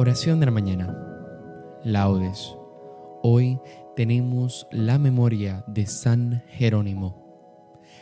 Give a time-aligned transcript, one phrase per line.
[0.00, 0.96] Oración de la mañana.
[1.82, 2.56] Laudes.
[3.24, 3.58] Hoy
[3.96, 7.50] tenemos la memoria de San Jerónimo.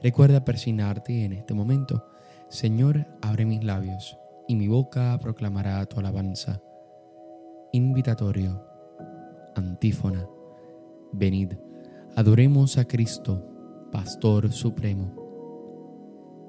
[0.00, 2.06] Recuerda persignarte en este momento.
[2.48, 6.62] Señor, abre mis labios y mi boca proclamará tu alabanza.
[7.72, 8.64] Invitatorio.
[9.56, 10.28] Antífona.
[11.10, 11.54] Venid,
[12.14, 13.44] adoremos a Cristo,
[13.90, 15.12] Pastor Supremo.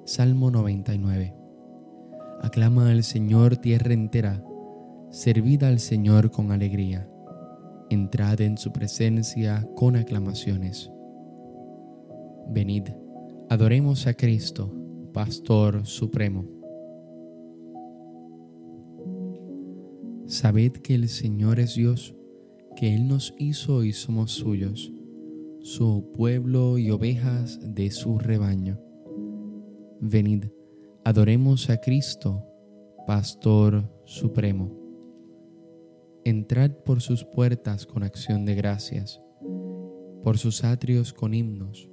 [0.06, 1.36] Salmo 99.
[2.44, 4.44] Aclama al Señor tierra entera
[5.12, 7.06] servid al Señor con alegría,
[7.90, 10.90] entrad en su presencia con aclamaciones.
[12.50, 12.88] Venid,
[13.50, 14.74] adoremos a Cristo,
[15.14, 16.46] Pastor Supremo.
[20.28, 22.16] Sabed que el Señor es Dios,
[22.78, 24.94] que Él nos hizo y somos suyos,
[25.60, 28.80] su pueblo y ovejas de su rebaño.
[30.00, 30.46] Venid,
[31.04, 32.46] adoremos a Cristo,
[33.06, 34.81] Pastor Supremo.
[36.24, 39.20] Entrad por sus puertas con acción de gracias,
[40.24, 41.90] por sus atrios con himnos,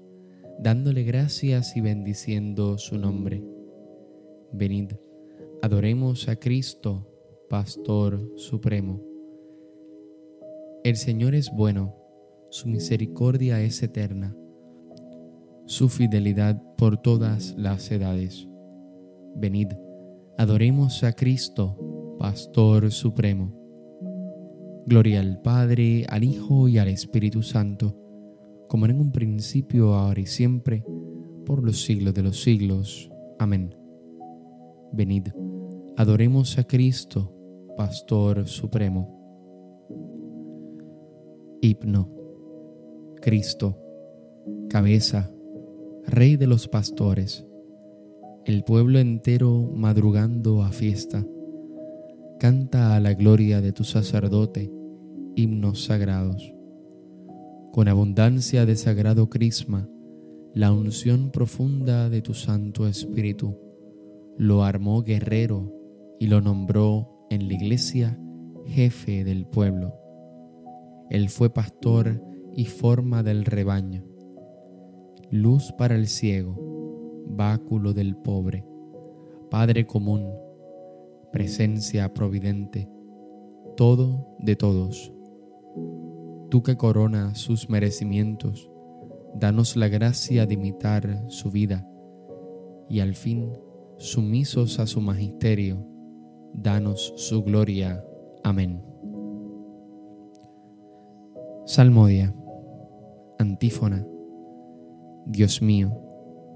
[0.59, 3.43] dándole gracias y bendiciendo su nombre.
[4.53, 4.93] Venid,
[5.63, 7.11] adoremos a Cristo,
[7.49, 9.03] Pastor Supremo.
[10.85, 11.97] El Señor es bueno,
[12.51, 14.37] su misericordia es eterna,
[15.65, 18.47] su fidelidad por todas las edades.
[19.37, 19.69] Venid,
[20.37, 23.58] adoremos a Cristo, Pastor Supremo.
[24.89, 27.95] Gloria al Padre, al Hijo y al Espíritu Santo,
[28.71, 30.83] como en un principio, ahora y siempre,
[31.45, 33.11] por los siglos de los siglos.
[33.39, 33.75] Amén.
[34.91, 35.29] Venid,
[35.99, 37.31] adoremos a Cristo,
[37.77, 39.15] Pastor Supremo.
[41.61, 42.11] Hipno.
[43.21, 43.77] Cristo,
[44.71, 45.31] cabeza,
[46.07, 47.47] Rey de los pastores,
[48.47, 51.27] el pueblo entero madrugando a fiesta,
[52.41, 54.78] canta a la gloria de tu sacerdote
[55.39, 56.53] himnos sagrados.
[57.71, 59.89] Con abundancia de sagrado crisma,
[60.53, 63.57] la unción profunda de tu Santo Espíritu
[64.37, 65.73] lo armó guerrero
[66.19, 68.19] y lo nombró en la iglesia
[68.67, 69.95] jefe del pueblo.
[71.09, 72.21] Él fue pastor
[72.53, 74.05] y forma del rebaño,
[75.31, 78.67] luz para el ciego, báculo del pobre,
[79.51, 80.33] Padre común,
[81.33, 82.91] presencia providente,
[83.77, 85.13] todo de todos
[86.51, 88.71] Tú que coronas sus merecimientos,
[89.35, 91.87] danos la gracia de imitar su vida
[92.89, 93.53] y al fin,
[93.99, 95.87] sumisos a su magisterio,
[96.55, 98.03] danos su gloria.
[98.43, 98.83] Amén.
[101.67, 102.35] Salmodia.
[103.39, 104.07] Antífona.
[105.27, 105.93] Dios mío,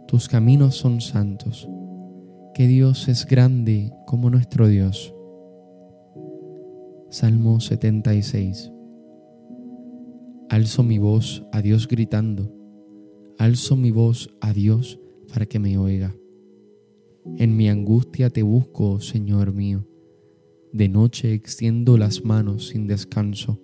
[0.08, 1.68] tus caminos son santos,
[2.54, 5.14] que Dios es grande como nuestro Dios.
[7.10, 8.71] Salmo 76.
[10.52, 12.54] Alzo mi voz a Dios gritando,
[13.38, 15.00] alzo mi voz a Dios
[15.32, 16.14] para que me oiga.
[17.38, 19.88] En mi angustia te busco, Señor mío.
[20.70, 23.62] De noche extiendo las manos sin descanso,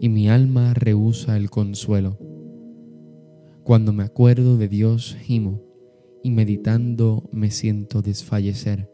[0.00, 2.16] y mi alma rehúsa el consuelo.
[3.62, 5.60] Cuando me acuerdo de Dios, gimo,
[6.22, 8.90] y meditando me siento desfallecer.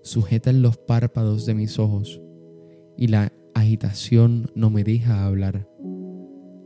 [0.00, 2.22] Sujetan los párpados de mis ojos,
[2.96, 5.68] y la agitación no me deja hablar.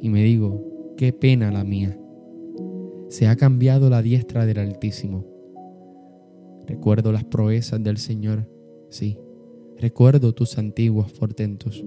[0.00, 1.98] Y me digo, qué pena la mía.
[3.08, 5.24] Se ha cambiado la diestra del Altísimo.
[6.66, 8.50] Recuerdo las proezas del Señor,
[8.90, 9.18] sí,
[9.78, 11.84] recuerdo tus antiguos portentos.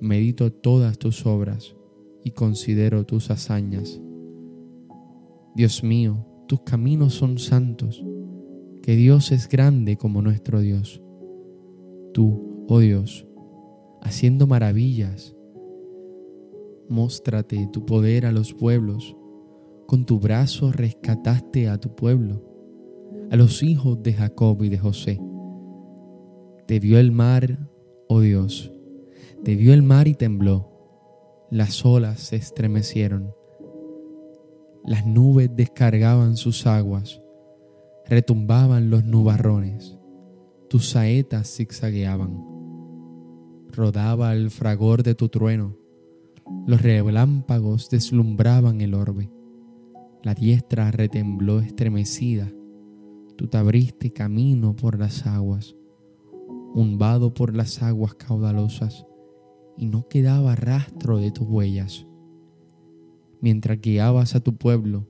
[0.00, 1.74] Medito todas tus obras
[2.22, 4.00] y considero tus hazañas.
[5.56, 8.04] Dios mío, tus caminos son santos,
[8.82, 11.02] que Dios es grande como nuestro Dios.
[12.14, 13.26] Tú, oh Dios,
[14.00, 15.34] haciendo maravillas,
[16.88, 19.16] Móstrate tu poder a los pueblos.
[19.86, 22.42] Con tu brazo rescataste a tu pueblo,
[23.30, 25.18] a los hijos de Jacob y de José.
[26.66, 27.70] Te vio el mar,
[28.06, 28.70] oh Dios,
[29.44, 30.68] te vio el mar y tembló.
[31.50, 33.32] Las olas se estremecieron.
[34.84, 37.22] Las nubes descargaban sus aguas,
[38.04, 39.98] retumbaban los nubarrones.
[40.68, 42.44] tus saetas zigzagueaban.
[43.70, 45.77] Rodaba el fragor de tu trueno,
[46.66, 49.30] los relámpagos deslumbraban el orbe.
[50.22, 52.52] La diestra retembló estremecida,
[53.36, 55.76] tú te abriste camino por las aguas,
[56.74, 59.06] un vado por las aguas caudalosas,
[59.76, 62.06] y no quedaba rastro de tus huellas.
[63.40, 65.06] Mientras guiabas a tu pueblo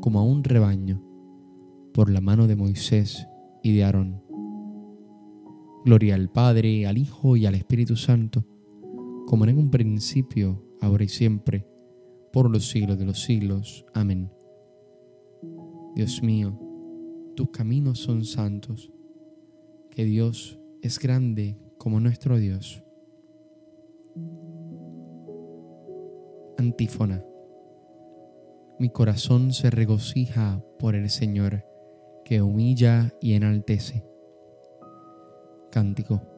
[0.00, 1.02] como a un rebaño,
[1.94, 3.26] por la mano de Moisés
[3.62, 4.22] y de Aarón.
[5.84, 8.44] Gloria al Padre, al Hijo y al Espíritu Santo,
[9.26, 11.66] como en un principio, ahora y siempre,
[12.32, 13.84] por los siglos de los siglos.
[13.94, 14.30] Amén.
[15.94, 16.58] Dios mío,
[17.34, 18.92] tus caminos son santos,
[19.90, 22.84] que Dios es grande como nuestro Dios.
[26.56, 27.24] Antífona.
[28.78, 31.64] Mi corazón se regocija por el Señor,
[32.24, 34.04] que humilla y enaltece.
[35.70, 36.37] Cántico.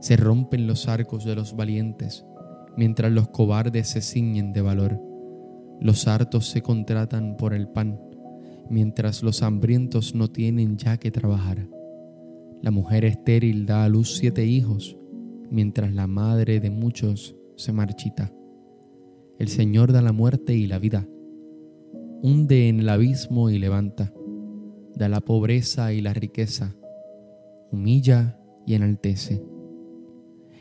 [0.00, 2.24] Se rompen los arcos de los valientes,
[2.76, 5.00] mientras los cobardes se ciñen de valor.
[5.80, 8.00] Los hartos se contratan por el pan,
[8.70, 11.68] mientras los hambrientos no tienen ya que trabajar.
[12.62, 14.96] La mujer estéril da a luz siete hijos,
[15.50, 18.32] mientras la madre de muchos se marchita.
[19.38, 21.08] El Señor da la muerte y la vida,
[22.22, 24.12] hunde en el abismo y levanta,
[24.94, 26.74] da la pobreza y la riqueza,
[27.70, 29.57] humilla y enaltece.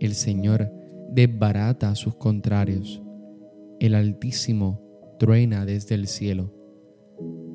[0.00, 0.70] el Señor
[1.10, 3.02] desbarata a sus contrarios,
[3.80, 4.80] el Altísimo
[5.18, 6.54] truena desde el cielo,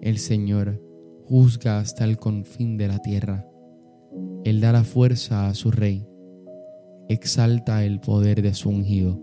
[0.01, 0.81] el Señor
[1.25, 3.47] juzga hasta el confín de la tierra
[4.43, 6.05] él da la fuerza a su rey,
[7.07, 9.21] exalta el poder de su ungido.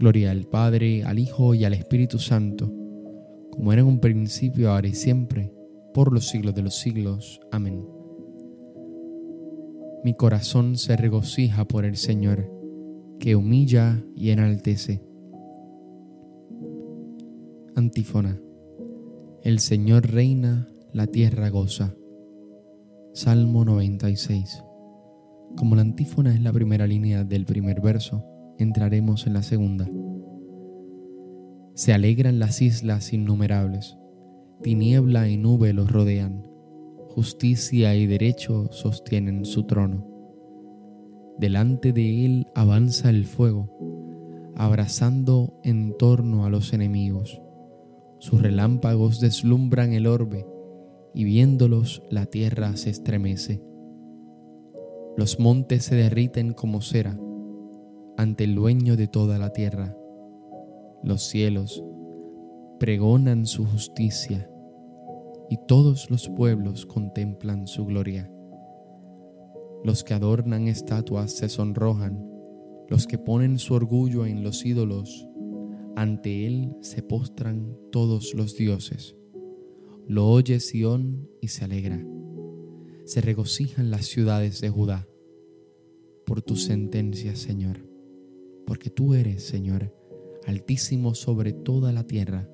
[0.00, 2.72] Gloria al Padre, al Hijo y al Espíritu Santo,
[3.52, 5.52] como era en un principio, ahora y siempre,
[5.94, 7.40] por los siglos de los siglos.
[7.52, 7.99] Amén.
[10.02, 12.50] Mi corazón se regocija por el Señor,
[13.18, 15.02] que humilla y enaltece.
[17.76, 18.40] Antífona.
[19.42, 21.94] El Señor reina, la tierra goza.
[23.12, 24.64] Salmo 96.
[25.56, 28.24] Como la antífona es la primera línea del primer verso,
[28.58, 29.86] entraremos en la segunda.
[31.74, 33.98] Se alegran las islas innumerables,
[34.62, 36.49] tiniebla y nube los rodean,
[37.14, 40.06] justicia y derecho sostienen su trono.
[41.38, 47.40] Delante de él avanza el fuego, abrazando en torno a los enemigos.
[48.18, 50.46] Sus relámpagos deslumbran el orbe
[51.14, 53.62] y viéndolos la tierra se estremece.
[55.16, 57.18] Los montes se derriten como cera
[58.16, 59.96] ante el dueño de toda la tierra.
[61.02, 61.82] Los cielos
[62.78, 64.49] pregonan su justicia
[65.50, 68.30] y todos los pueblos contemplan su gloria.
[69.82, 72.24] Los que adornan estatuas se sonrojan,
[72.88, 75.26] los que ponen su orgullo en los ídolos,
[75.96, 79.16] ante él se postran todos los dioses.
[80.06, 82.00] Lo oye Sión y se alegra.
[83.04, 85.08] Se regocijan las ciudades de Judá
[86.26, 87.88] por tu sentencia, Señor,
[88.66, 89.92] porque tú eres, Señor,
[90.46, 92.48] altísimo sobre toda la tierra,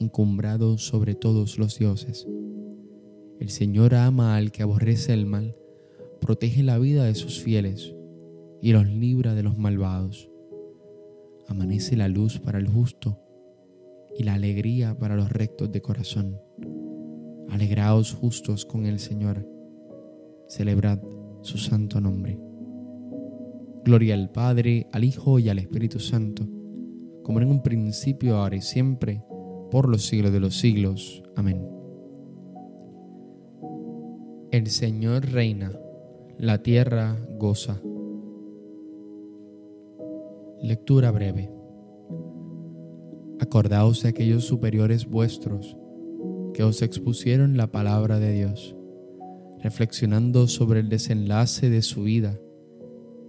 [0.00, 2.26] encumbrado sobre todos los dioses.
[3.38, 5.56] El Señor ama al que aborrece el mal,
[6.20, 7.94] protege la vida de sus fieles
[8.60, 10.30] y los libra de los malvados.
[11.46, 13.18] Amanece la luz para el justo
[14.16, 16.40] y la alegría para los rectos de corazón.
[17.48, 19.48] Alegraos justos con el Señor,
[20.48, 21.00] celebrad
[21.42, 22.38] su santo nombre.
[23.84, 26.46] Gloria al Padre, al Hijo y al Espíritu Santo,
[27.22, 29.22] como en un principio, ahora y siempre,
[29.70, 31.22] por los siglos de los siglos.
[31.36, 31.66] Amén.
[34.50, 35.78] El Señor reina,
[36.38, 37.80] la tierra goza.
[40.62, 41.50] Lectura breve.
[43.40, 45.76] Acordaos de aquellos superiores vuestros
[46.54, 48.74] que os expusieron la palabra de Dios,
[49.60, 52.40] reflexionando sobre el desenlace de su vida.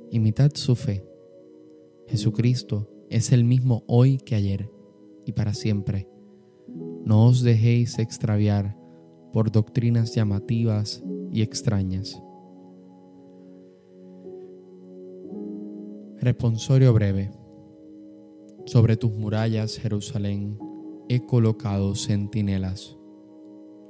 [0.10, 1.06] Imitad su fe.
[2.08, 4.72] Jesucristo es el mismo hoy que ayer
[5.26, 6.08] y para siempre.
[7.06, 8.78] No os dejéis extraviar
[9.32, 12.22] por doctrinas llamativas y extrañas.
[16.22, 17.32] Responsorio breve.
[18.66, 20.60] Sobre tus murallas, Jerusalén,
[21.08, 22.98] he colocado centinelas.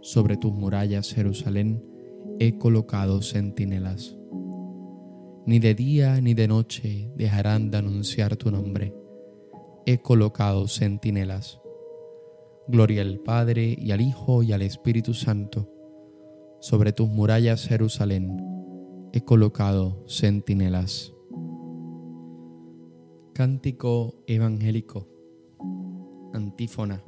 [0.02, 1.84] Sobre tus murallas, Jerusalén,
[2.40, 4.16] he colocado centinelas.
[5.46, 8.94] Ni de día ni de noche dejarán de anunciar tu nombre.
[9.86, 11.60] He colocado centinelas.
[12.70, 15.68] Gloria al Padre y al Hijo y al Espíritu Santo.
[16.62, 18.38] Sobre tus murallas, Jerusalén,
[19.12, 21.12] he colocado centinelas.
[23.34, 25.08] Cántico evangélico.
[26.32, 27.04] Antífona.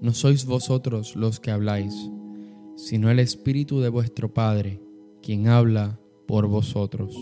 [0.00, 2.08] No sois vosotros los que habláis,
[2.76, 4.80] sino el Espíritu de vuestro Padre,
[5.20, 5.98] quien habla
[6.28, 7.12] por vosotros.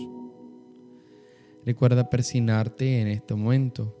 [1.65, 4.00] Recuerda persignarte en este momento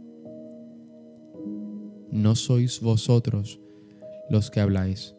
[2.11, 3.59] no sois vosotros
[4.29, 5.15] los que habláis,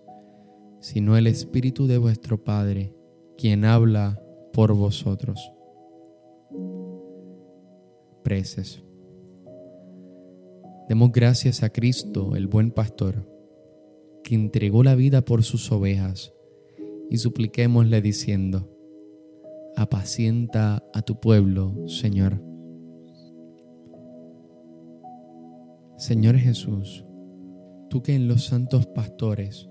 [0.81, 2.95] sino el Espíritu de vuestro Padre,
[3.37, 4.23] quien habla
[4.53, 5.53] por vosotros.
[8.23, 8.83] Preces.
[10.89, 13.29] Demos gracias a Cristo, el buen pastor,
[14.23, 16.33] que entregó la vida por sus ovejas,
[17.11, 18.69] y supliquémosle diciendo,
[19.77, 22.52] apacienta a tu pueblo, Señor.
[26.03, 27.05] Señor Jesús,
[27.89, 29.69] tú que en los santos pastores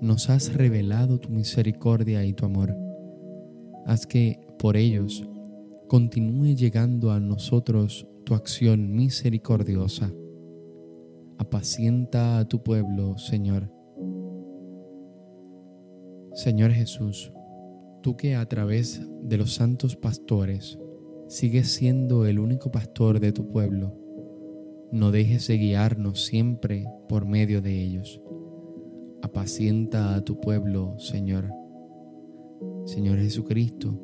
[0.00, 2.76] nos has revelado tu misericordia y tu amor,
[3.86, 5.24] haz que por ellos
[5.86, 10.12] continúe llegando a nosotros tu acción misericordiosa.
[11.38, 13.70] Apacienta a tu pueblo, Señor.
[16.34, 17.32] Señor Jesús,
[18.02, 20.80] tú que a través de los santos pastores
[21.28, 24.01] sigues siendo el único pastor de tu pueblo,
[24.92, 28.20] no dejes de guiarnos siempre por medio de ellos.
[29.22, 31.50] Apacienta a tu pueblo, Señor.
[32.84, 33.98] Señor Jesucristo,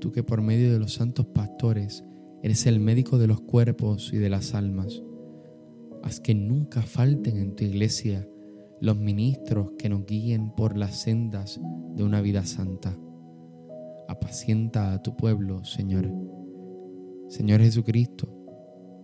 [0.00, 2.04] tú que por medio de los santos pastores
[2.42, 5.02] eres el médico de los cuerpos y de las almas,
[6.02, 8.26] haz que nunca falten en tu iglesia
[8.80, 11.60] los ministros que nos guíen por las sendas
[11.94, 12.96] de una vida santa.
[14.08, 16.10] Apacienta a tu pueblo, Señor.
[17.28, 18.39] Señor Jesucristo,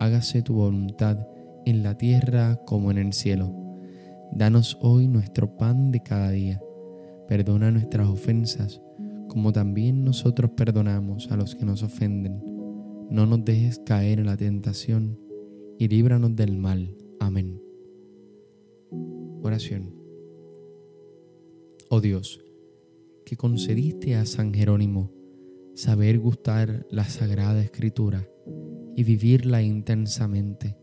[0.00, 1.28] hágase tu voluntad
[1.66, 3.54] en la tierra como en el cielo.
[4.32, 6.60] Danos hoy nuestro pan de cada día.
[7.28, 8.80] Perdona nuestras ofensas,
[9.28, 12.42] como también nosotros perdonamos a los que nos ofenden.
[13.10, 15.18] No nos dejes caer en la tentación
[15.78, 16.96] y líbranos del mal.
[17.20, 17.60] Amén.
[19.42, 19.94] Oración.
[21.90, 22.42] Oh Dios,
[23.26, 25.10] que concediste a San Jerónimo
[25.74, 28.26] saber gustar la Sagrada Escritura
[29.00, 30.76] y vivirla intensamente.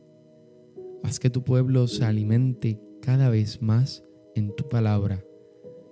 [1.03, 5.23] Haz que tu pueblo se alimente cada vez más en tu palabra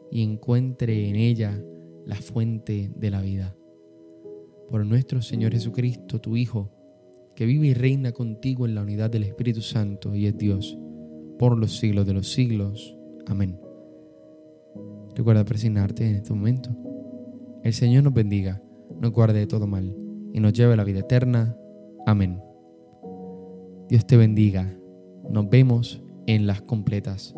[0.09, 1.63] y encuentre en ella
[2.03, 3.55] la fuente de la vida.
[4.71, 6.71] Por nuestro Señor Jesucristo, tu Hijo,
[7.35, 10.79] que vive y reina contigo en la unidad del Espíritu Santo y es Dios,
[11.37, 12.97] por los siglos de los siglos.
[13.27, 13.59] Amén.
[15.15, 16.75] Recuerda presignarte en este momento.
[17.63, 18.63] El Señor nos bendiga,
[18.99, 19.95] nos guarde de todo mal
[20.33, 21.55] y nos lleve a la vida eterna.
[22.05, 22.41] Amén.
[23.89, 24.71] Dios te bendiga.
[25.29, 27.35] Nos vemos en las completas.